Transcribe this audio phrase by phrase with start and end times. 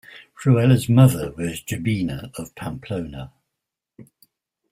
[0.35, 3.31] Fruela's mother was Jimena of Pamplona.